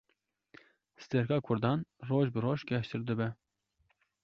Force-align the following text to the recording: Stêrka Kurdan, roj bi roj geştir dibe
Stêrka 1.03 1.37
Kurdan, 1.51 1.85
roj 2.13 2.23
bi 2.39 2.45
roj 2.49 2.59
geştir 2.75 3.07
dibe 3.13 3.31